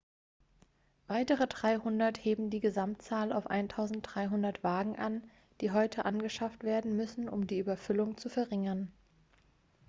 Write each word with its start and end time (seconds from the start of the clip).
weitere 1.05 1.45
300 1.45 2.17
heben 2.17 2.49
die 2.49 2.59
gesamtzahl 2.59 3.31
auf 3.31 3.47
1.300 3.51 4.63
wagen 4.63 4.97
an 4.97 5.21
die 5.61 5.69
angeschafft 5.69 6.63
werden 6.63 6.95
müssen 6.97 7.29
um 7.29 7.45
die 7.45 7.59
überfüllung 7.59 8.17
zu 8.17 8.27
verringern.x 8.27 8.91